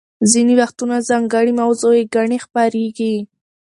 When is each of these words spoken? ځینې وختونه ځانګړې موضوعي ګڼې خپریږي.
ځینې 0.31 0.53
وختونه 0.61 0.95
ځانګړې 1.09 1.51
موضوعي 1.61 2.03
ګڼې 2.15 2.37
خپریږي. 2.45 3.15